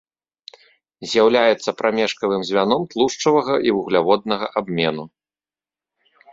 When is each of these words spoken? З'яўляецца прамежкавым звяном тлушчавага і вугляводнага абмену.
З'яўляецца 1.11 1.69
прамежкавым 1.81 2.41
звяном 2.49 2.81
тлушчавага 2.95 3.53
і 3.69 3.77
вугляводнага 3.79 4.45
абмену. 4.63 5.03